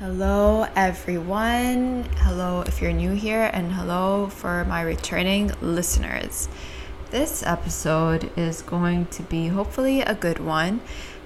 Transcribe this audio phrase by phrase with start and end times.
[0.00, 2.04] Hello, everyone.
[2.20, 6.48] Hello, if you're new here, and hello for my returning listeners.
[7.10, 10.80] This episode is going to be hopefully a good one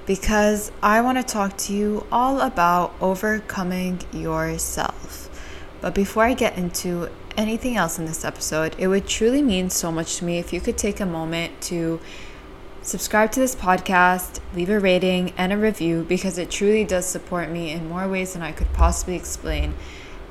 [0.07, 5.31] because I want to talk to you all about overcoming yourself.
[5.81, 9.93] But before I get into anything else in this episode, it would truly mean so
[9.93, 12.01] much to me if you could take a moment to
[12.85, 17.51] subscribe to this podcast, leave a rating and a review because it truly does support
[17.51, 19.75] me in more ways than I could possibly explain.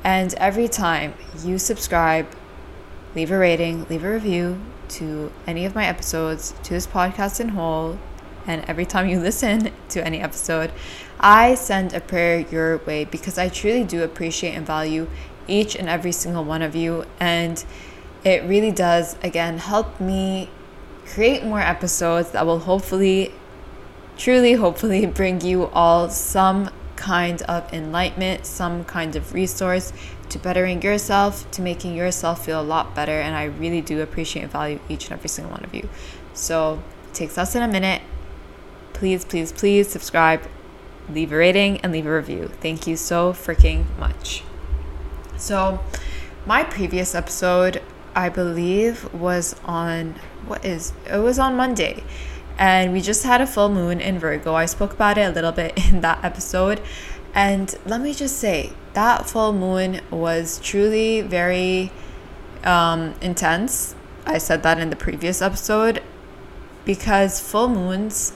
[0.03, 2.27] And every time you subscribe,
[3.15, 7.49] leave a rating, leave a review to any of my episodes, to this podcast in
[7.49, 7.97] whole,
[8.45, 10.71] and every time you listen to any episode,
[11.19, 15.09] I send a prayer your way because I truly do appreciate and value
[15.47, 17.05] each and every single one of you.
[17.19, 17.65] And
[18.23, 20.49] it really does, again, help me
[21.05, 23.31] create more episodes that will hopefully,
[24.17, 29.91] truly, hopefully bring you all some kind of enlightenment, some kind of resource
[30.29, 33.19] to bettering yourself, to making yourself feel a lot better.
[33.19, 35.89] And I really do appreciate and value each and every single one of you.
[36.33, 38.01] So it takes less than a minute.
[38.93, 40.41] Please, please, please subscribe,
[41.09, 42.49] leave a rating, and leave a review.
[42.61, 44.43] Thank you so freaking much.
[45.35, 45.83] So,
[46.45, 47.81] my previous episode,
[48.15, 50.15] I believe, was on
[50.47, 52.03] what is it was on Monday.
[52.57, 54.53] And we just had a full moon in Virgo.
[54.53, 56.81] I spoke about it a little bit in that episode.
[57.33, 61.91] And let me just say, that full moon was truly very
[62.63, 63.95] um, intense.
[64.25, 66.01] I said that in the previous episode
[66.85, 68.33] because full moons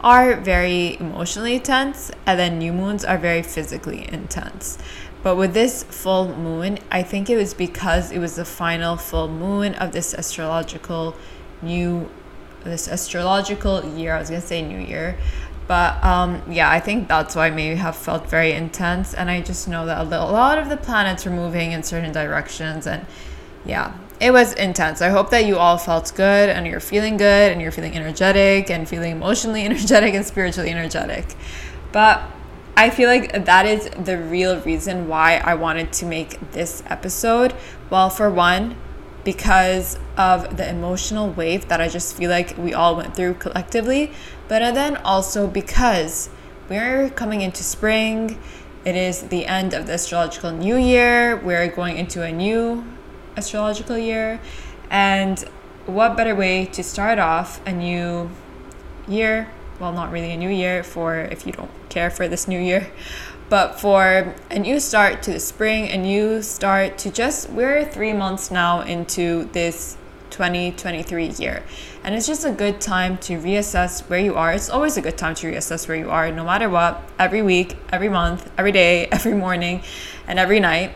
[0.00, 4.76] are very emotionally intense and then new moons are very physically intense.
[5.22, 9.28] But with this full moon, I think it was because it was the final full
[9.28, 11.14] moon of this astrological
[11.62, 12.10] new
[12.64, 14.14] this astrological year.
[14.14, 15.16] I was gonna say new year.
[15.68, 19.14] But um, yeah, I think that's why maybe have felt very intense.
[19.14, 22.86] And I just know that a lot of the planets were moving in certain directions.
[22.86, 23.06] And
[23.64, 25.00] yeah, it was intense.
[25.00, 28.70] I hope that you all felt good and you're feeling good and you're feeling energetic
[28.70, 31.34] and feeling emotionally energetic and spiritually energetic.
[31.92, 32.22] But
[32.76, 37.54] I feel like that is the real reason why I wanted to make this episode.
[37.90, 38.76] Well, for one,
[39.24, 44.12] because of the emotional wave that I just feel like we all went through collectively,
[44.48, 46.28] but then also because
[46.68, 48.38] we're coming into spring.
[48.84, 51.36] It is the end of the astrological new year.
[51.36, 52.84] We're going into a new
[53.36, 54.40] astrological year.
[54.90, 55.38] And
[55.86, 58.30] what better way to start off a new
[59.06, 59.48] year?
[59.80, 62.90] Well, not really a new year for if you don't care for this new year,
[63.48, 68.12] but for a new start to the spring, a new start to just, we're three
[68.12, 69.96] months now into this
[70.32, 71.62] 2023 year.
[72.02, 74.52] And it's just a good time to reassess where you are.
[74.52, 77.76] It's always a good time to reassess where you are, no matter what, every week,
[77.92, 79.82] every month, every day, every morning,
[80.26, 80.92] and every night,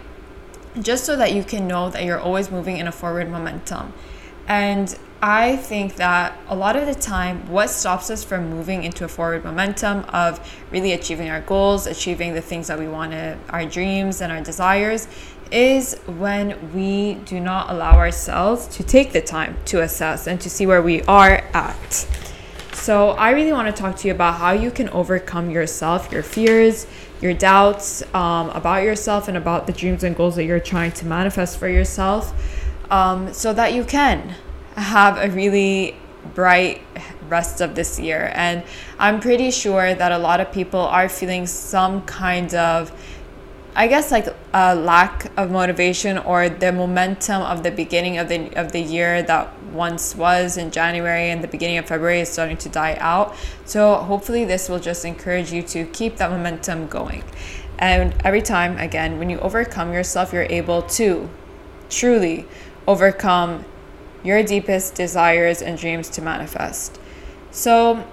[0.80, 3.92] just so that you can know that you're always moving in a forward momentum.
[4.48, 9.04] And I think that a lot of the time, what stops us from moving into
[9.04, 10.38] a forward momentum of
[10.70, 14.42] really achieving our goals, achieving the things that we want to, our dreams and our
[14.42, 15.08] desires,
[15.50, 20.50] is when we do not allow ourselves to take the time to assess and to
[20.50, 22.06] see where we are at.
[22.74, 26.22] So, I really want to talk to you about how you can overcome yourself, your
[26.22, 26.86] fears,
[27.22, 31.06] your doubts um, about yourself, and about the dreams and goals that you're trying to
[31.06, 32.34] manifest for yourself
[32.90, 34.34] um, so that you can
[34.76, 35.96] have a really
[36.34, 36.82] bright
[37.28, 38.30] rest of this year.
[38.34, 38.62] And
[38.98, 42.92] I'm pretty sure that a lot of people are feeling some kind of,
[43.74, 48.54] I guess, like a lack of motivation or the momentum of the beginning of the
[48.56, 52.56] of the year that once was in January and the beginning of February is starting
[52.58, 53.34] to die out.
[53.64, 57.24] So hopefully this will just encourage you to keep that momentum going.
[57.78, 61.28] And every time, again, when you overcome yourself, you're able to
[61.90, 62.46] truly
[62.86, 63.66] overcome
[64.26, 66.98] your deepest desires and dreams to manifest.
[67.50, 68.04] So,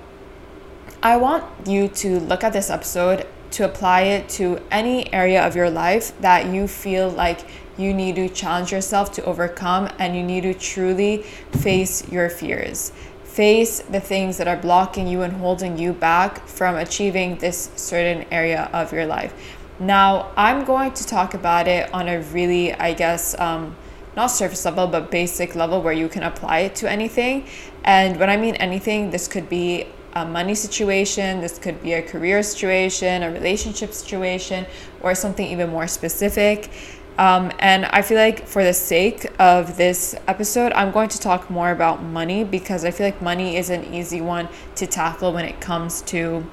[1.01, 5.55] I want you to look at this episode to apply it to any area of
[5.55, 7.41] your life that you feel like
[7.77, 12.91] you need to challenge yourself to overcome and you need to truly face your fears.
[13.23, 18.25] Face the things that are blocking you and holding you back from achieving this certain
[18.31, 19.33] area of your life.
[19.79, 23.75] Now, I'm going to talk about it on a really, I guess, um,
[24.15, 27.47] not surface level, but basic level where you can apply it to anything.
[27.83, 32.01] And when I mean anything, this could be a money situation, this could be a
[32.01, 34.65] career situation, a relationship situation,
[35.01, 36.69] or something even more specific.
[37.17, 41.49] Um, and I feel like for the sake of this episode, I'm going to talk
[41.49, 45.45] more about money because I feel like money is an easy one to tackle when
[45.45, 46.43] it comes to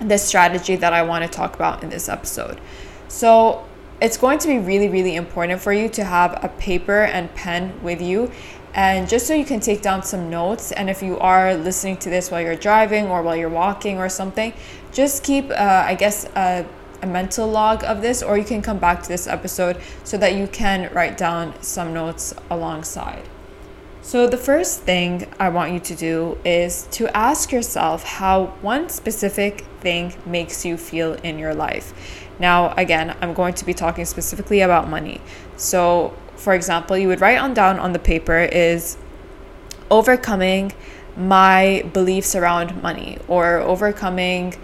[0.00, 2.60] the strategy that I want to talk about in this episode.
[3.08, 3.64] So,
[4.00, 7.82] it's going to be really, really important for you to have a paper and pen
[7.82, 8.30] with you.
[8.74, 12.10] And just so you can take down some notes, and if you are listening to
[12.10, 14.52] this while you're driving or while you're walking or something,
[14.92, 16.66] just keep, uh, I guess, a,
[17.00, 20.34] a mental log of this, or you can come back to this episode so that
[20.34, 23.22] you can write down some notes alongside.
[24.06, 28.88] So, the first thing I want you to do is to ask yourself how one
[28.88, 31.92] specific thing makes you feel in your life.
[32.38, 35.20] Now, again, I'm going to be talking specifically about money.
[35.56, 38.96] So, for example, you would write on down on the paper is
[39.90, 40.70] overcoming
[41.16, 44.54] my beliefs around money or overcoming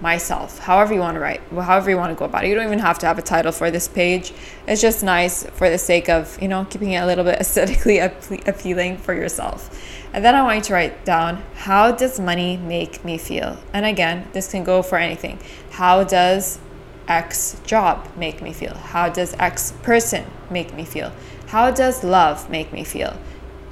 [0.00, 2.48] myself, however you want to write, however you want to go about it.
[2.48, 4.32] You don't even have to have a title for this page.
[4.66, 7.98] It's just nice for the sake of, you know, keeping it a little bit aesthetically
[7.98, 9.70] appealing for yourself.
[10.12, 13.58] And then I want you to write down how does money make me feel?
[13.72, 15.38] And again, this can go for anything.
[15.70, 16.60] How does
[17.08, 18.74] X job make me feel?
[18.74, 21.12] How does X person make me feel?
[21.48, 23.18] How does love make me feel?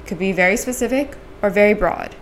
[0.05, 2.15] Could be very specific or very broad.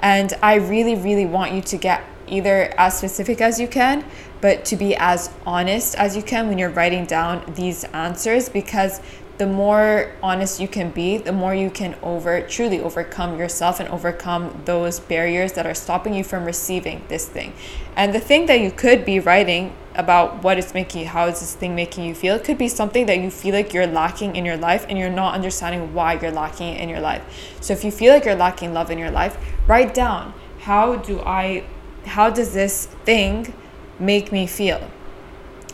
[0.00, 4.04] And I really, really want you to get either as specific as you can,
[4.40, 9.00] but to be as honest as you can when you're writing down these answers because
[9.38, 13.88] the more honest you can be, the more you can over truly overcome yourself and
[13.90, 17.52] overcome those barriers that are stopping you from receiving this thing.
[17.96, 21.40] And the thing that you could be writing about what it's making you, how is
[21.40, 24.36] this thing making you feel, it could be something that you feel like you're lacking
[24.36, 27.22] in your life and you're not understanding why you're lacking it in your life.
[27.60, 29.36] So if you feel like you're lacking love in your life,
[29.66, 31.64] write down how do I
[32.06, 33.52] how does this thing
[33.98, 34.90] make me feel?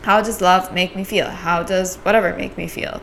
[0.03, 1.29] How does love make me feel?
[1.29, 3.01] How does whatever make me feel?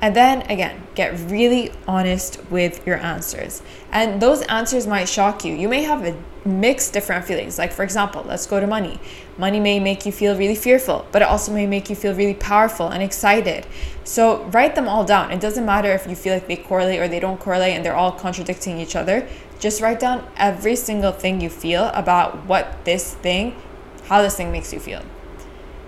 [0.00, 3.62] And then again, get really honest with your answers.
[3.90, 5.54] And those answers might shock you.
[5.54, 7.58] You may have a mixed different feelings.
[7.58, 9.00] Like, for example, let's go to money.
[9.36, 12.34] Money may make you feel really fearful, but it also may make you feel really
[12.34, 13.66] powerful and excited.
[14.04, 15.30] So, write them all down.
[15.30, 17.96] It doesn't matter if you feel like they correlate or they don't correlate and they're
[17.96, 19.28] all contradicting each other.
[19.58, 23.56] Just write down every single thing you feel about what this thing,
[24.04, 25.02] how this thing makes you feel.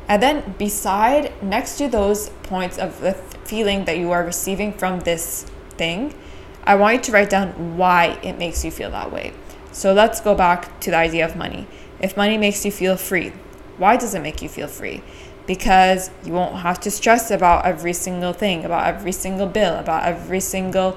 [0.09, 3.15] And then, beside, next to those points of the
[3.50, 6.14] feeling that you are receiving from this thing,
[6.62, 9.32] I want you to write down why it makes you feel that way.
[9.73, 11.67] So let's go back to the idea of money.
[11.99, 13.32] If money makes you feel free,
[13.76, 15.02] why does it make you feel free?
[15.47, 20.05] Because you won't have to stress about every single thing, about every single bill, about
[20.05, 20.97] every single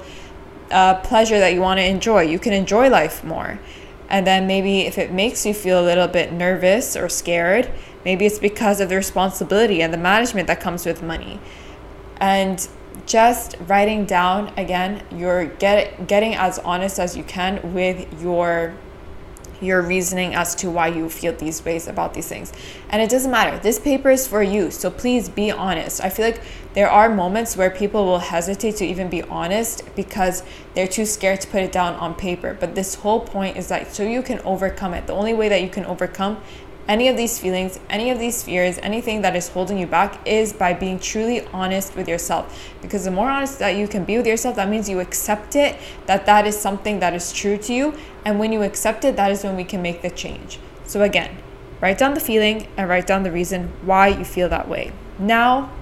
[0.70, 2.22] uh, pleasure that you want to enjoy.
[2.22, 3.58] You can enjoy life more.
[4.08, 7.68] And then maybe if it makes you feel a little bit nervous or scared,
[8.04, 11.40] maybe it's because of the responsibility and the management that comes with money.
[12.24, 12.66] And
[13.04, 18.72] just writing down again, you're get, getting as honest as you can with your
[19.60, 22.52] your reasoning as to why you feel these ways about these things.
[22.90, 23.58] And it doesn't matter.
[23.58, 24.70] This paper is for you.
[24.70, 26.02] So please be honest.
[26.02, 26.42] I feel like
[26.74, 30.42] there are moments where people will hesitate to even be honest because
[30.74, 32.56] they're too scared to put it down on paper.
[32.58, 35.06] But this whole point is that so you can overcome it.
[35.06, 36.42] The only way that you can overcome
[36.86, 40.52] any of these feelings, any of these fears, anything that is holding you back is
[40.52, 42.74] by being truly honest with yourself.
[42.82, 45.76] Because the more honest that you can be with yourself, that means you accept it,
[46.06, 47.94] that that is something that is true to you.
[48.24, 50.58] And when you accept it, that is when we can make the change.
[50.84, 51.38] So, again,
[51.80, 54.92] write down the feeling and write down the reason why you feel that way.
[55.18, 55.72] Now,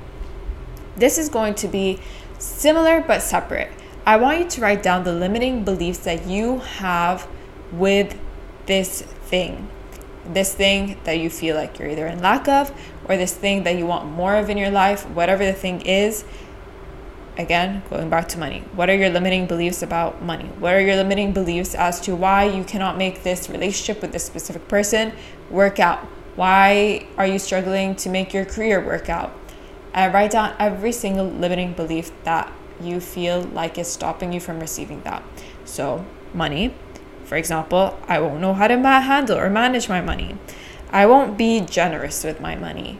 [0.96, 1.98] this is going to be
[2.38, 3.72] similar but separate.
[4.06, 7.26] I want you to write down the limiting beliefs that you have
[7.72, 8.18] with
[8.66, 9.68] this thing
[10.26, 12.72] this thing that you feel like you're either in lack of
[13.06, 16.24] or this thing that you want more of in your life, whatever the thing is.
[17.38, 18.62] Again, going back to money.
[18.74, 20.44] What are your limiting beliefs about money?
[20.58, 24.24] What are your limiting beliefs as to why you cannot make this relationship with this
[24.24, 25.12] specific person
[25.50, 26.00] work out?
[26.36, 29.34] Why are you struggling to make your career work out?
[29.94, 34.60] And write down every single limiting belief that you feel like is stopping you from
[34.60, 35.22] receiving that.
[35.64, 36.74] So, money,
[37.32, 40.36] for example, I won't know how to ma- handle or manage my money.
[40.90, 42.98] I won't be generous with my money.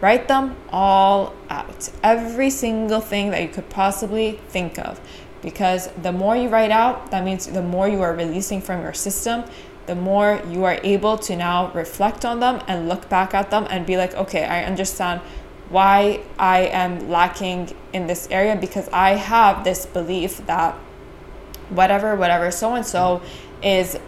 [0.00, 1.88] Write them all out.
[2.02, 5.00] Every single thing that you could possibly think of.
[5.42, 8.94] Because the more you write out, that means the more you are releasing from your
[8.94, 9.44] system,
[9.86, 13.64] the more you are able to now reflect on them and look back at them
[13.70, 15.20] and be like, okay, I understand
[15.68, 20.74] why I am lacking in this area because I have this belief that
[21.70, 23.22] whatever, whatever, so and so
[23.62, 23.98] is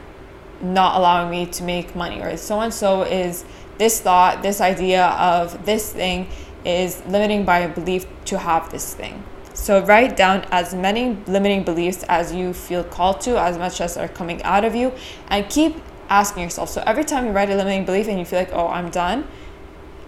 [0.60, 3.44] not allowing me to make money or so and so is
[3.78, 6.28] this thought this idea of this thing
[6.64, 12.04] is limiting a belief to have this thing so write down as many limiting beliefs
[12.08, 14.92] as you feel called to as much as are coming out of you
[15.28, 15.76] and keep
[16.10, 16.68] asking yourself.
[16.68, 19.26] So every time you write a limiting belief and you feel like, oh, I'm done,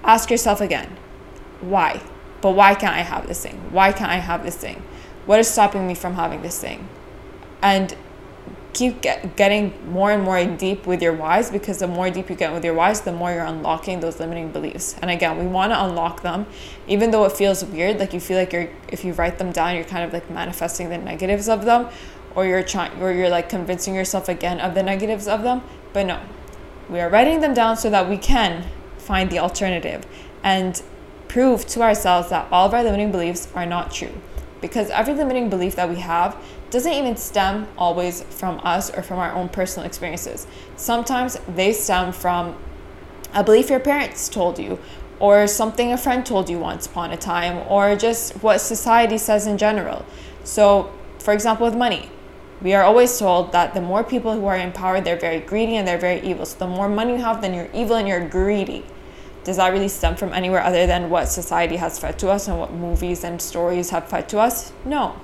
[0.02, 0.96] ask yourself again,
[1.60, 2.02] why?
[2.40, 3.56] But why can't I have this thing?
[3.70, 4.82] Why can't I have this thing?
[5.26, 6.88] What is stopping me from having this thing?
[7.62, 7.96] And
[8.72, 12.36] keep get, getting more and more deep with your whys because the more deep you
[12.36, 14.96] get with your whys, the more you're unlocking those limiting beliefs.
[15.02, 16.46] And again, we want to unlock them,
[16.86, 17.98] even though it feels weird.
[17.98, 20.88] Like you feel like you're, if you write them down, you're kind of like manifesting
[20.88, 21.88] the negatives of them,
[22.34, 25.62] or you're trying, or you're like convincing yourself again of the negatives of them.
[25.92, 26.20] But no,
[26.88, 30.06] we are writing them down so that we can find the alternative
[30.42, 30.82] and
[31.28, 34.12] prove to ourselves that all of our limiting beliefs are not true.
[34.60, 36.36] Because every limiting belief that we have
[36.72, 40.46] doesn't even stem always from us or from our own personal experiences.
[40.76, 42.56] Sometimes they stem from
[43.32, 44.78] a belief your parents told you,
[45.20, 49.46] or something a friend told you once upon a time, or just what society says
[49.46, 50.04] in general.
[50.42, 52.10] So, for example, with money,
[52.60, 55.76] we are always told that the more people who are in power, they're very greedy
[55.76, 56.44] and they're very evil.
[56.44, 58.84] So, the more money you have, then you're evil and you're greedy
[59.44, 62.58] does that really stem from anywhere other than what society has fed to us and
[62.58, 64.72] what movies and stories have fed to us?
[64.84, 65.16] No.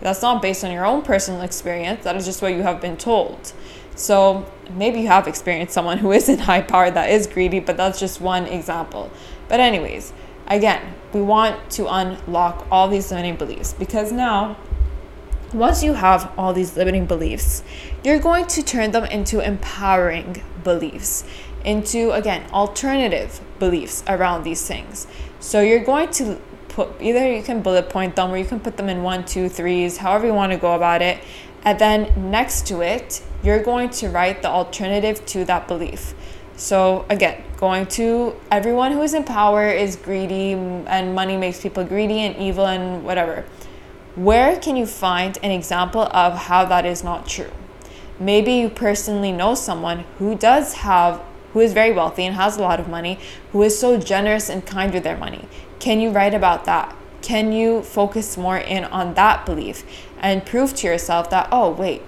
[0.00, 2.04] That's not based on your own personal experience.
[2.04, 3.52] That is just what you have been told.
[3.94, 7.76] So maybe you have experienced someone who is in high power that is greedy, but
[7.76, 9.10] that's just one example.
[9.48, 10.12] But, anyways,
[10.46, 14.56] again, we want to unlock all these limiting beliefs because now,
[15.52, 17.64] once you have all these limiting beliefs,
[18.04, 21.24] you're going to turn them into empowering beliefs
[21.64, 25.06] into again alternative beliefs around these things.
[25.40, 26.40] So you're going to
[26.80, 29.48] put either you can bullet point them or you can put them in one, two,
[29.48, 31.18] threes, however you want to go about it.
[31.64, 36.14] And then next to it, you're going to write the alternative to that belief.
[36.56, 41.84] So again, going to everyone who is in power is greedy and money makes people
[41.84, 43.44] greedy and evil and whatever.
[44.16, 47.52] Where can you find an example of how that is not true?
[48.18, 51.22] Maybe you personally know someone who does have
[51.52, 53.18] who is very wealthy and has a lot of money,
[53.50, 55.48] who is so generous and kind with their money?
[55.80, 56.94] Can you write about that?
[57.22, 59.84] Can you focus more in on that belief
[60.20, 62.02] and prove to yourself that, oh, wait,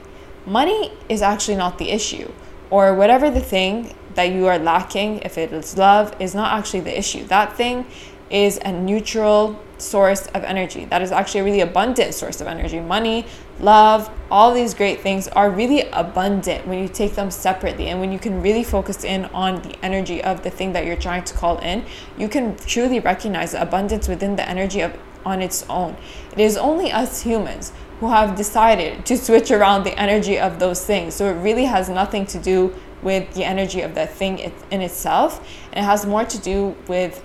[0.47, 2.31] money is actually not the issue?
[2.71, 6.81] Or whatever the thing that you are lacking, if it is love, is not actually
[6.81, 7.25] the issue.
[7.25, 7.87] That thing
[8.31, 10.85] is a neutral source of energy.
[10.87, 12.81] That is actually a really abundant source of energy.
[12.81, 13.27] Money,
[13.63, 18.13] love, all these great things are really abundant when you take them separately and when
[18.13, 21.35] you can really focus in on the energy of the thing that you're trying to
[21.35, 21.85] call in,
[22.19, 25.97] you can truly recognize abundance within the energy of on its own.
[26.33, 30.85] It is only us humans who have decided to switch around the energy of those
[30.85, 31.15] things.
[31.15, 34.39] So it really has nothing to do with the energy of that thing
[34.71, 35.39] in itself,
[35.73, 37.23] and it has more to do with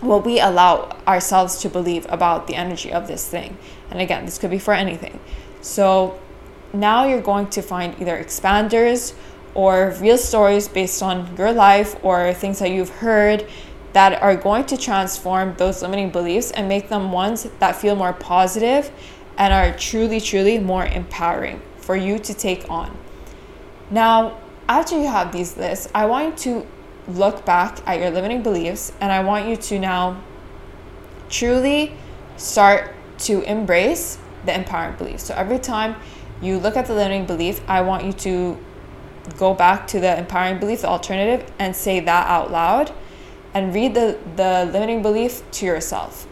[0.00, 3.56] what we allow ourselves to believe about the energy of this thing.
[3.90, 5.20] And again, this could be for anything.
[5.64, 6.20] So
[6.74, 9.14] now you're going to find either expanders
[9.54, 13.46] or real stories based on your life or things that you've heard
[13.94, 18.12] that are going to transform those limiting beliefs and make them ones that feel more
[18.12, 18.90] positive
[19.38, 22.94] and are truly, truly more empowering for you to take on.
[23.90, 24.36] Now,
[24.68, 26.66] after you have these lists, I want you
[27.06, 30.22] to look back at your limiting beliefs and I want you to now
[31.30, 31.94] truly
[32.36, 35.24] start to embrace the empowering beliefs.
[35.24, 35.96] So every time
[36.42, 38.58] you look at the limiting belief, I want you to
[39.38, 42.92] go back to the empowering belief, the alternative, and say that out loud
[43.54, 46.26] and read the, the limiting belief to yourself.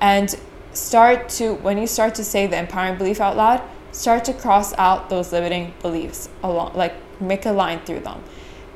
[0.00, 0.34] And
[0.72, 4.74] start to, when you start to say the empowering belief out loud, start to cross
[4.74, 8.22] out those limiting beliefs along, like make a line through them.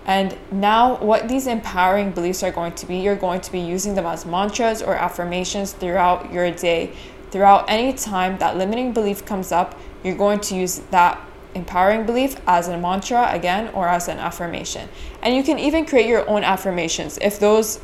[0.07, 3.95] And now, what these empowering beliefs are going to be, you're going to be using
[3.95, 6.97] them as mantras or affirmations throughout your day.
[7.31, 11.21] Throughout any time that limiting belief comes up, you're going to use that
[11.55, 14.89] empowering belief as a mantra again or as an affirmation.
[15.23, 17.81] And you can even create your own affirmations if those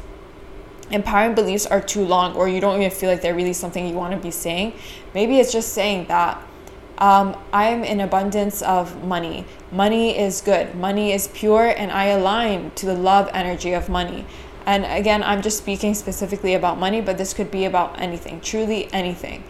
[0.90, 3.94] empowering beliefs are too long or you don't even feel like they're really something you
[3.94, 4.72] want to be saying.
[5.14, 6.40] Maybe it's just saying that
[6.98, 9.44] um, I'm in abundance of money.
[9.70, 10.74] Money is good.
[10.74, 14.24] Money is pure, and I align to the love energy of money.
[14.66, 18.92] And again, I'm just speaking specifically about money, but this could be about anything, truly
[18.92, 19.44] anything.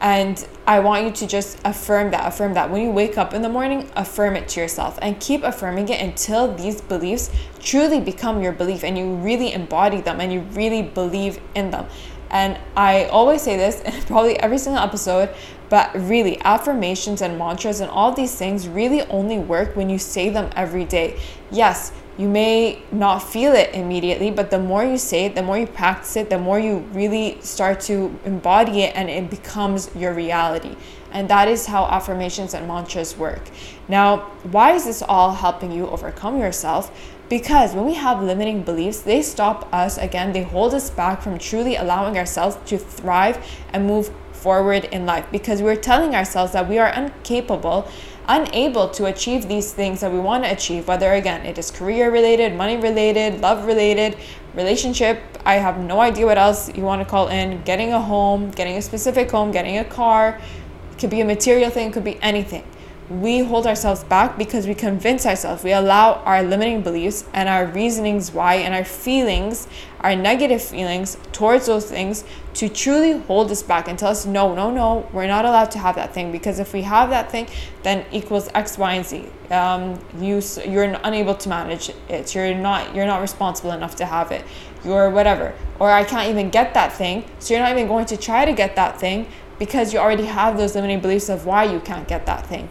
[0.00, 2.70] And I want you to just affirm that, affirm that.
[2.70, 6.00] When you wake up in the morning, affirm it to yourself and keep affirming it
[6.00, 7.30] until these beliefs
[7.60, 11.86] truly become your belief and you really embody them and you really believe in them.
[12.28, 15.30] And I always say this in probably every single episode,
[15.68, 20.28] but really, affirmations and mantras and all these things really only work when you say
[20.28, 21.18] them every day.
[21.50, 25.58] Yes, You may not feel it immediately, but the more you say it, the more
[25.58, 30.14] you practice it, the more you really start to embody it and it becomes your
[30.14, 30.76] reality.
[31.12, 33.42] And that is how affirmations and mantras work.
[33.86, 36.90] Now, why is this all helping you overcome yourself?
[37.28, 41.38] Because when we have limiting beliefs, they stop us again, they hold us back from
[41.38, 46.68] truly allowing ourselves to thrive and move forward in life because we're telling ourselves that
[46.68, 47.88] we are incapable
[48.28, 52.10] unable to achieve these things that we want to achieve, whether again it is career
[52.10, 54.16] related, money related, love related,
[54.54, 58.50] relationship, I have no idea what else you want to call in, getting a home,
[58.50, 60.40] getting a specific home, getting a car,
[60.92, 62.64] it could be a material thing, It could be anything
[63.08, 67.66] we hold ourselves back because we convince ourselves, we allow our limiting beliefs and our
[67.66, 69.68] reasonings why and our feelings,
[70.00, 74.54] our negative feelings towards those things to truly hold us back and tell us, no,
[74.54, 77.46] no, no, we're not allowed to have that thing because if we have that thing,
[77.84, 79.24] then equals X, Y, and Z.
[79.50, 82.34] Um, you, you're unable to manage it.
[82.34, 84.44] You're not, you're not responsible enough to have it.
[84.84, 85.54] You're whatever.
[85.78, 87.24] Or I can't even get that thing.
[87.38, 90.56] So you're not even going to try to get that thing because you already have
[90.56, 92.68] those limiting beliefs of why you can't get that thing.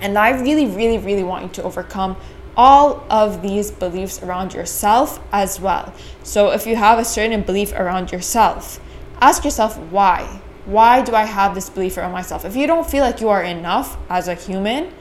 [0.00, 2.16] And I really, really, really want you to overcome
[2.56, 5.92] all of these beliefs around yourself as well.
[6.22, 8.80] So if you have a certain belief around yourself,
[9.20, 10.40] ask yourself why.
[10.66, 12.44] Why do I have this belief around myself?
[12.44, 14.92] If you don't feel like you are enough as a human,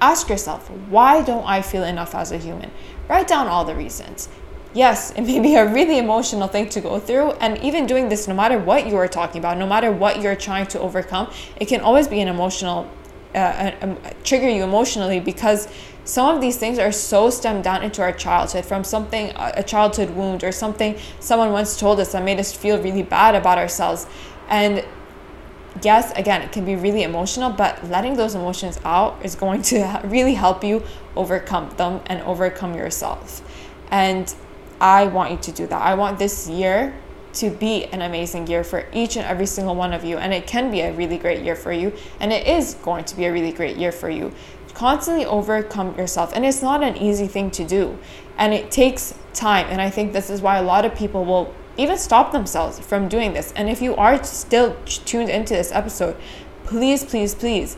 [0.00, 2.70] ask yourself, why don't I feel enough as a human?
[3.08, 4.28] Write down all the reasons.
[4.72, 7.32] Yes, it may be a really emotional thing to go through.
[7.32, 10.36] And even doing this, no matter what you are talking about, no matter what you're
[10.36, 12.90] trying to overcome, it can always be an emotional
[13.34, 15.68] uh, um, trigger you emotionally because
[16.04, 20.10] some of these things are so stemmed down into our childhood from something a childhood
[20.10, 24.06] wound or something someone once told us that made us feel really bad about ourselves.
[24.48, 24.84] And
[25.82, 30.00] yes again it can be really emotional but letting those emotions out is going to
[30.04, 30.80] really help you
[31.16, 33.42] overcome them and overcome yourself.
[33.90, 34.32] And
[34.80, 35.80] i want you to do that.
[35.80, 36.94] I want this year
[37.34, 40.16] to be an amazing year for each and every single one of you.
[40.18, 41.92] And it can be a really great year for you.
[42.20, 44.32] And it is going to be a really great year for you.
[44.74, 46.32] Constantly overcome yourself.
[46.34, 47.98] And it's not an easy thing to do.
[48.38, 49.66] And it takes time.
[49.68, 53.08] And I think this is why a lot of people will even stop themselves from
[53.08, 53.52] doing this.
[53.56, 56.16] And if you are still tuned into this episode,
[56.64, 57.76] please, please, please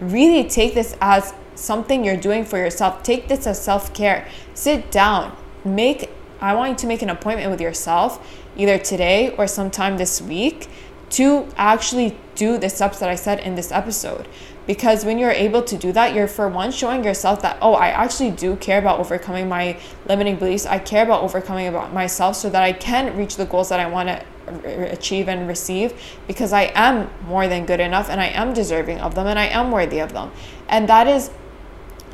[0.00, 3.02] really take this as something you're doing for yourself.
[3.02, 4.28] Take this as self care.
[4.54, 5.36] Sit down.
[5.64, 10.20] Make I want you to make an appointment with yourself either today or sometime this
[10.20, 10.68] week
[11.10, 14.28] to actually do the steps that I said in this episode.
[14.66, 17.88] Because when you're able to do that, you're for one showing yourself that, oh, I
[17.88, 20.66] actually do care about overcoming my limiting beliefs.
[20.66, 23.86] I care about overcoming about myself so that I can reach the goals that I
[23.86, 25.94] want to achieve and receive
[26.26, 29.46] because I am more than good enough and I am deserving of them and I
[29.46, 30.32] am worthy of them.
[30.68, 31.30] And that is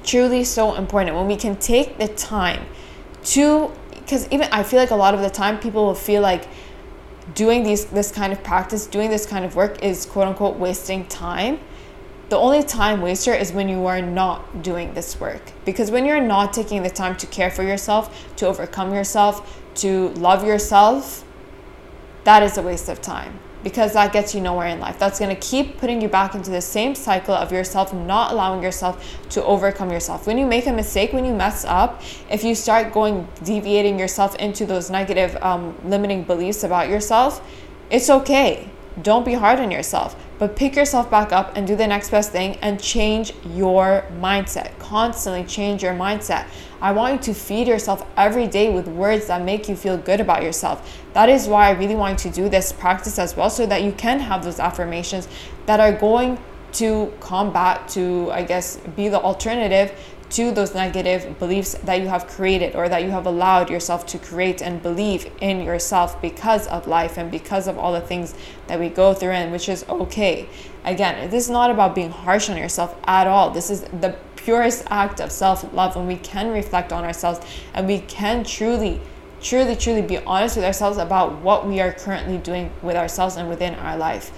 [0.04, 2.66] truly so important when we can take the time
[3.24, 3.72] to
[4.12, 6.46] because even I feel like a lot of the time people will feel like
[7.34, 11.06] doing these this kind of practice, doing this kind of work is quote unquote wasting
[11.06, 11.58] time.
[12.28, 15.40] The only time waster is when you are not doing this work.
[15.64, 20.10] Because when you're not taking the time to care for yourself, to overcome yourself, to
[20.10, 21.24] love yourself,
[22.24, 24.98] that is a waste of time because that gets you nowhere in life.
[24.98, 28.62] That's going to keep putting you back into the same cycle of yourself not allowing
[28.62, 30.26] yourself to overcome yourself.
[30.26, 34.34] When you make a mistake, when you mess up, if you start going deviating yourself
[34.36, 37.40] into those negative um, limiting beliefs about yourself,
[37.90, 38.68] it's okay.
[39.00, 42.30] Don't be hard on yourself, but pick yourself back up and do the next best
[42.30, 44.78] thing and change your mindset.
[44.78, 46.46] Constantly change your mindset.
[46.82, 50.20] I want you to feed yourself every day with words that make you feel good
[50.20, 51.00] about yourself.
[51.12, 53.84] That is why I really want you to do this practice as well so that
[53.84, 55.28] you can have those affirmations
[55.66, 56.38] that are going
[56.72, 59.92] to combat, to, I guess, be the alternative
[60.30, 64.18] to those negative beliefs that you have created or that you have allowed yourself to
[64.18, 68.34] create and believe in yourself because of life and because of all the things
[68.66, 70.48] that we go through and which is okay.
[70.84, 73.50] Again, this is not about being harsh on yourself at all.
[73.50, 77.40] This is the purest act of self-love when we can reflect on ourselves
[77.74, 79.00] and we can truly
[79.40, 83.48] truly truly be honest with ourselves about what we are currently doing with ourselves and
[83.48, 84.30] within our life.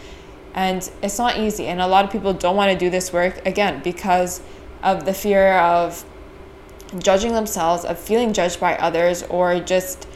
[0.55, 3.45] And it's not easy and a lot of people don't want to do this work
[3.47, 4.41] again because
[4.83, 6.05] of the fear of
[6.99, 10.07] judging themselves, of feeling judged by others, or just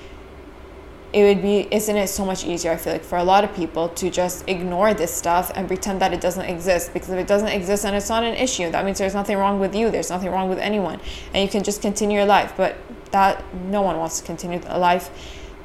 [1.12, 3.54] it would be isn't it so much easier i feel like for a lot of
[3.54, 6.92] people to just ignore this stuff and pretend that it doesn't exist?
[6.92, 8.70] Because if it doesn't exist and it's not an issue.
[8.70, 9.90] That means there's nothing wrong with you.
[9.90, 11.00] There's nothing wrong with anyone.
[11.32, 12.54] And you can just continue your life.
[12.56, 12.76] But
[13.12, 15.10] that no one wants to continue a life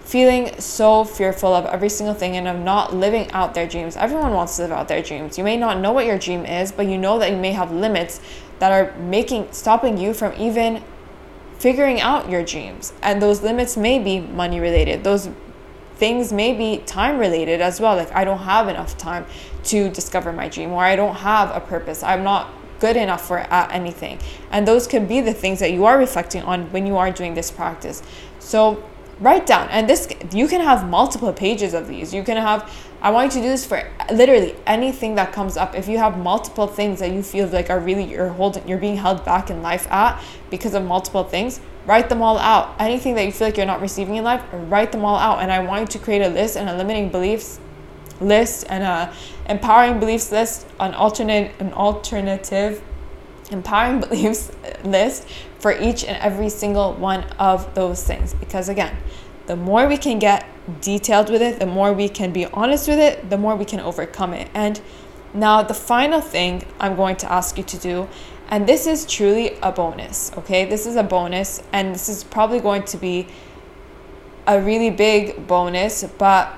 [0.02, 3.96] feeling so fearful of every single thing and of not living out their dreams.
[3.96, 5.38] Everyone wants to live out their dreams.
[5.38, 7.72] You may not know what your dream is but you know that you may have
[7.72, 8.20] limits
[8.60, 10.84] that are making stopping you from even
[11.64, 12.92] figuring out your dreams.
[13.02, 15.06] And those limits may be money related.
[15.06, 15.30] Those
[15.96, 17.96] things may be time related as well.
[17.96, 19.26] Like I don't have enough time
[19.72, 22.04] to discover my dream or I don't have a purpose.
[22.04, 22.50] I'm not
[22.82, 23.38] good enough for
[23.72, 24.20] anything.
[24.52, 27.34] And those could be the things that you are reflecting on when you are doing
[27.34, 28.04] this practice.
[28.40, 28.84] So
[29.22, 32.68] write down and this you can have multiple pages of these you can have
[33.04, 35.76] i want you to do this for literally anything that comes up.
[35.76, 38.98] If you have multiple things that you feel like are really you're holding you're being
[38.98, 42.76] held back in life at because of multiple things write them all out.
[42.80, 45.40] Anything that you feel like you're not receiving in life write them all out.
[45.42, 47.60] And i want you to create a list and a limiting beliefs
[48.22, 49.14] list and a
[49.48, 52.82] empowering beliefs list an alternate an alternative
[53.52, 54.52] empowering beliefs
[54.84, 55.28] list
[55.60, 58.34] for each and every single one of those things.
[58.34, 58.96] Because again,
[59.46, 60.46] the more we can get
[60.82, 63.80] detailed with it, the more we can be honest with it, the more we can
[63.80, 64.50] overcome it.
[64.54, 64.80] And
[65.34, 68.08] now, the final thing I'm going to ask you to do,
[68.50, 70.66] and this is truly a bonus, okay?
[70.66, 73.28] This is a bonus, and this is probably going to be
[74.46, 76.54] a really big bonus, but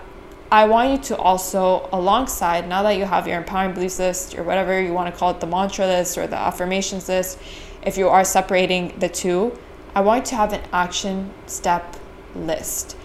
[0.51, 4.43] I want you to also, alongside, now that you have your empowering beliefs list or
[4.43, 7.39] whatever you want to call it, the mantra list or the affirmations list,
[7.83, 9.57] if you are separating the two,
[9.95, 11.95] I want you to have an action step
[12.35, 12.97] list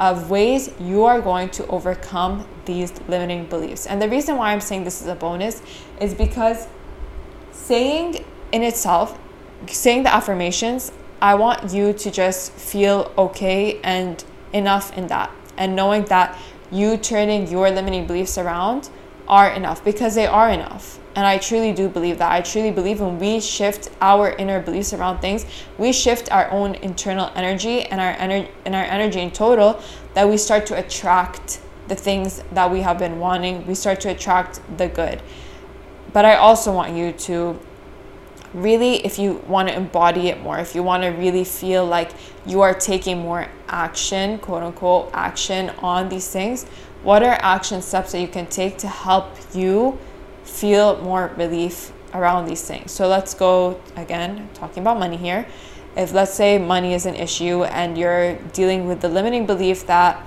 [0.00, 3.86] of ways you are going to overcome these limiting beliefs.
[3.86, 5.62] And the reason why I'm saying this is a bonus
[6.00, 6.68] is because
[7.50, 9.18] saying in itself,
[9.66, 15.30] saying the affirmations, I want you to just feel okay and enough in that.
[15.56, 16.38] And knowing that
[16.70, 18.88] you turning your limiting beliefs around
[19.28, 20.98] are enough because they are enough.
[21.14, 22.32] And I truly do believe that.
[22.32, 26.76] I truly believe when we shift our inner beliefs around things, we shift our own
[26.76, 29.80] internal energy and our energy and our energy in total,
[30.14, 33.66] that we start to attract the things that we have been wanting.
[33.66, 35.20] We start to attract the good.
[36.12, 37.58] But I also want you to
[38.54, 42.12] really, if you want to embody it more, if you want to really feel like
[42.46, 46.66] you are taking more action, quote unquote, action on these things,
[47.02, 49.98] what are action steps that you can take to help you
[50.42, 52.92] feel more relief around these things?
[52.92, 55.46] So let's go again, talking about money here.
[55.96, 60.24] If let's say money is an issue and you're dealing with the limiting belief that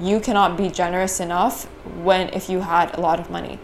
[0.00, 1.64] you cannot be generous enough
[2.02, 3.58] when if you had a lot of money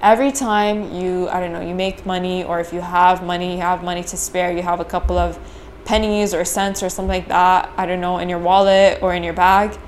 [0.00, 3.60] every time you i don't know you make money or if you have money you
[3.60, 5.38] have money to spare you have a couple of
[5.84, 9.22] pennies or cents or something like that i don't know in your wallet or in
[9.22, 9.78] your bag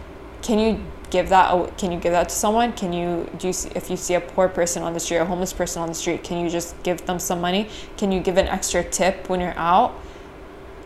[0.43, 2.73] can you give that can you give that to someone?
[2.73, 5.25] Can you do you see, if you see a poor person on the street a
[5.25, 7.69] homeless person on the street can you just give them some money?
[7.97, 9.95] Can you give an extra tip when you're out?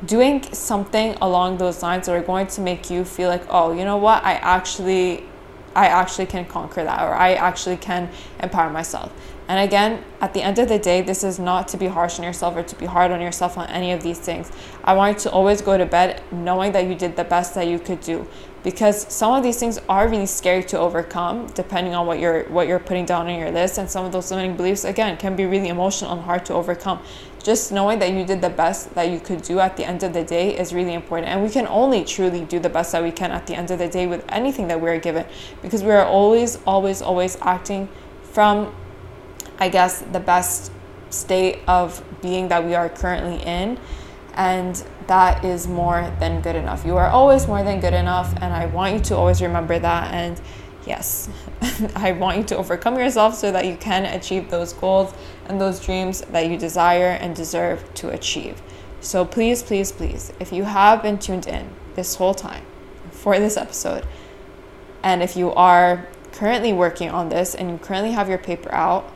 [0.05, 3.85] Doing something along those lines that are going to make you feel like oh you
[3.85, 4.25] know what?
[4.25, 5.25] I actually
[5.75, 9.13] I actually can conquer that or I actually can empower myself.
[9.49, 12.25] And again, at the end of the day, this is not to be harsh on
[12.25, 14.51] yourself or to be hard on yourself on any of these things.
[14.85, 17.67] I want you to always go to bed knowing that you did the best that
[17.67, 18.27] you could do
[18.62, 22.68] because some of these things are really scary to overcome depending on what you're what
[22.68, 25.44] you're putting down on your list and some of those limiting beliefs again can be
[25.44, 27.01] really emotional and hard to overcome
[27.42, 30.12] just knowing that you did the best that you could do at the end of
[30.12, 31.29] the day is really important.
[31.29, 33.79] And we can only truly do the best that we can at the end of
[33.79, 35.27] the day with anything that we're given
[35.61, 37.88] because we are always, always, always acting
[38.22, 38.75] from,
[39.59, 40.70] I guess, the best
[41.11, 43.79] state of being that we are currently in.
[44.35, 46.87] And that is more than good enough.
[46.87, 48.35] You are always more than good enough.
[48.40, 50.12] And I want you to always remember that.
[50.14, 50.40] And
[50.87, 51.29] yes,
[51.97, 55.12] I want you to overcome yourself so that you can achieve those goals
[55.47, 58.62] and those dreams that you desire and deserve to achieve.
[59.01, 62.64] So please, please, please, if you have been tuned in this whole time
[63.11, 64.07] for this episode,
[65.03, 69.12] and if you are currently working on this and you currently have your paper out,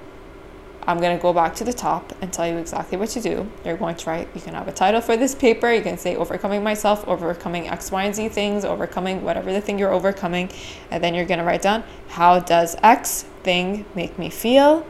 [0.87, 3.51] I'm going to go back to the top and tell you exactly what to do.
[3.65, 5.73] You're going to write, you can have a title for this paper.
[5.73, 9.79] You can say overcoming myself, overcoming X, Y, and Z things, overcoming whatever the thing
[9.79, 10.49] you're overcoming.
[10.93, 14.87] And then you're going to write down, how does X thing make me feel?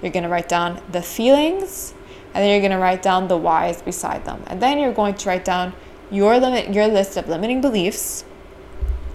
[0.00, 1.92] You're going to write down the feelings.
[2.32, 4.42] And then you're going to write down the whys beside them.
[4.46, 5.74] And then you're going to write down
[6.10, 8.24] your limit, your list of limiting beliefs.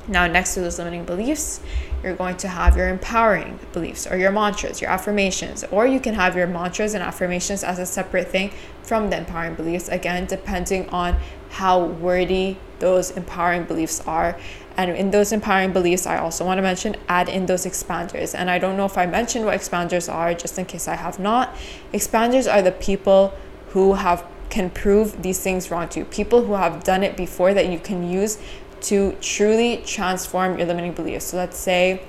[0.07, 1.59] Now, next to those limiting beliefs,
[2.03, 6.13] you're going to have your empowering beliefs or your mantras, your affirmations, or you can
[6.13, 8.51] have your mantras and affirmations as a separate thing
[8.83, 11.17] from the empowering beliefs, again, depending on
[11.51, 14.37] how wordy those empowering beliefs are.
[14.77, 18.33] And in those empowering beliefs, I also want to mention add in those expanders.
[18.33, 21.19] And I don't know if I mentioned what expanders are, just in case I have
[21.19, 21.55] not.
[21.93, 23.33] Expanders are the people
[23.69, 27.53] who have can prove these things wrong to you, people who have done it before
[27.53, 28.39] that you can use
[28.83, 31.25] to truly transform your limiting beliefs.
[31.25, 32.01] So let's say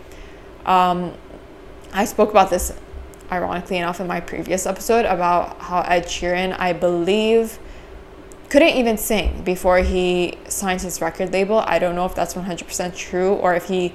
[0.66, 1.14] um,
[1.92, 2.72] I spoke about this
[3.30, 7.58] ironically enough in my previous episode about how Ed Sheeran, I believe,
[8.48, 11.58] couldn't even sing before he signed his record label.
[11.58, 13.94] I don't know if that's 100% true or if he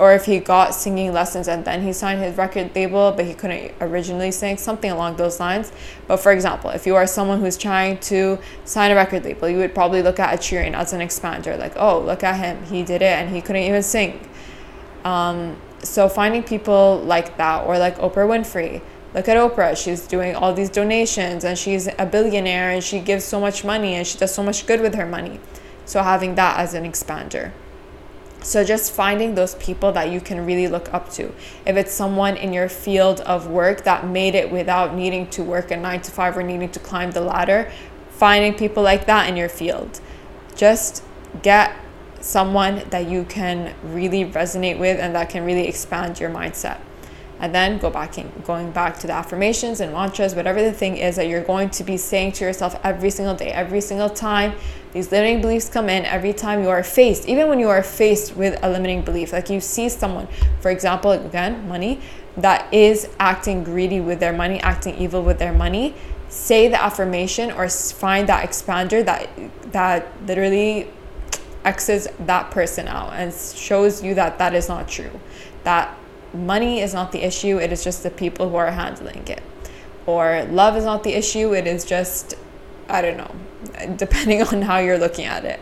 [0.00, 3.34] or if he got singing lessons and then he signed his record label but he
[3.34, 5.72] couldn't originally sing something along those lines.
[6.06, 9.58] But for example if you are someone who's trying to sign a record label you
[9.58, 13.02] would probably look at Sheeran as an expander like oh look at him he did
[13.02, 14.26] it and he couldn't even sing.
[15.04, 18.80] Um, so finding people like that or like Oprah Winfrey
[19.14, 23.24] look at Oprah she's doing all these donations and she's a billionaire and she gives
[23.24, 25.40] so much money and she does so much good with her money.
[25.84, 27.52] So having that as an expander
[28.40, 31.32] so, just finding those people that you can really look up to.
[31.66, 35.70] If it's someone in your field of work that made it without needing to work
[35.70, 37.70] a nine to five or needing to climb the ladder,
[38.10, 40.00] finding people like that in your field.
[40.54, 41.02] Just
[41.42, 41.74] get
[42.20, 46.78] someone that you can really resonate with and that can really expand your mindset
[47.40, 50.96] and then go back in, going back to the affirmations and mantras whatever the thing
[50.96, 54.52] is that you're going to be saying to yourself every single day every single time
[54.92, 58.36] these limiting beliefs come in every time you are faced even when you are faced
[58.36, 60.26] with a limiting belief like you see someone
[60.60, 62.00] for example again money
[62.36, 65.94] that is acting greedy with their money acting evil with their money
[66.28, 69.28] say the affirmation or find that expander that
[69.72, 70.88] that literally
[71.64, 75.20] x's that person out and shows you that that is not true
[75.64, 75.96] that
[76.34, 79.42] money is not the issue, it is just the people who are handling it.
[80.06, 82.34] Or love is not the issue, it is just,
[82.88, 83.34] I don't know,
[83.96, 85.60] depending on how you're looking at it.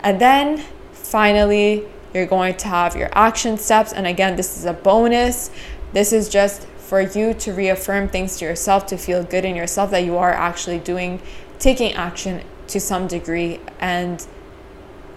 [0.00, 3.92] And then finally, you're going to have your action steps.
[3.92, 5.50] And again, this is a bonus.
[5.92, 9.90] This is just for you to reaffirm things to yourself, to feel good in yourself
[9.92, 11.22] that you are actually doing,
[11.58, 13.60] taking action to some degree.
[13.80, 14.26] And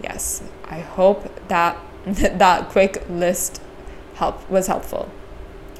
[0.01, 3.61] yes, I hope that that quick list
[4.15, 5.09] help was helpful.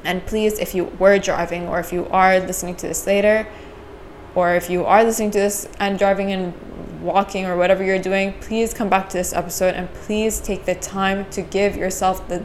[0.04, 3.46] And please, if you were driving or if you are listening to this later,
[4.34, 6.54] or if you are listening to this and driving and
[7.02, 10.74] walking or whatever you're doing, please come back to this episode and please take the
[10.74, 12.44] time to give yourself the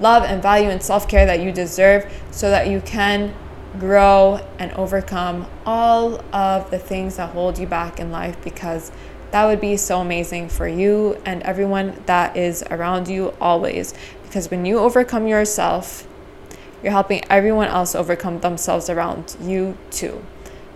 [0.00, 3.34] love and value and self care that you deserve so that you can
[3.78, 8.90] grow and overcome all of the things that hold you back in life because
[9.30, 13.92] that would be so amazing for you and everyone that is around you always.
[14.28, 16.06] Because when you overcome yourself,
[16.82, 20.24] you're helping everyone else overcome themselves around you too.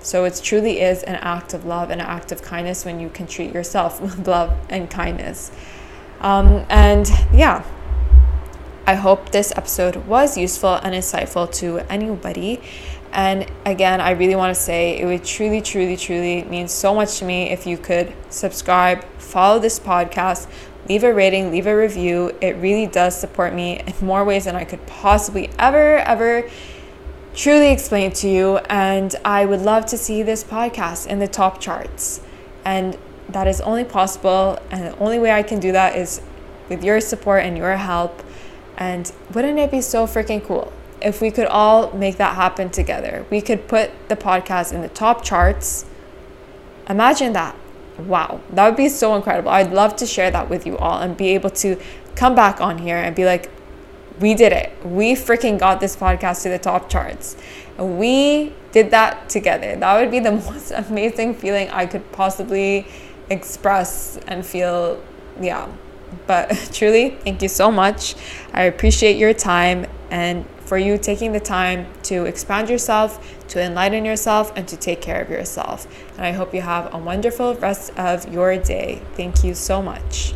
[0.00, 3.08] So it truly is an act of love and an act of kindness when you
[3.08, 5.52] can treat yourself with love and kindness.
[6.20, 7.64] Um, and yeah,
[8.86, 12.60] I hope this episode was useful and insightful to anybody.
[13.12, 17.18] And again, I really want to say it would truly, truly, truly mean so much
[17.18, 20.48] to me if you could subscribe, follow this podcast,
[20.88, 22.36] leave a rating, leave a review.
[22.40, 26.48] It really does support me in more ways than I could possibly ever, ever
[27.34, 28.58] truly explain to you.
[28.68, 32.20] And I would love to see this podcast in the top charts.
[32.64, 34.58] And that is only possible.
[34.70, 36.20] And the only way I can do that is
[36.68, 38.22] with your support and your help.
[38.76, 43.24] And wouldn't it be so freaking cool if we could all make that happen together?
[43.30, 45.86] We could put the podcast in the top charts.
[46.88, 47.54] Imagine that
[47.98, 49.50] wow, that would be so incredible.
[49.50, 51.80] I'd love to share that with you all and be able to
[52.14, 53.50] come back on here and be like,
[54.20, 54.72] we did it.
[54.84, 57.36] We freaking got this podcast to the top charts.
[57.78, 59.76] We did that together.
[59.76, 62.86] That would be the most amazing feeling I could possibly
[63.30, 65.02] express and feel.
[65.40, 65.68] Yeah.
[66.26, 68.14] But truly, thank you so much.
[68.52, 74.06] I appreciate your time and for you taking the time to expand yourself, to enlighten
[74.06, 75.86] yourself, and to take care of yourself.
[76.16, 79.02] And I hope you have a wonderful rest of your day.
[79.14, 80.32] Thank you so much.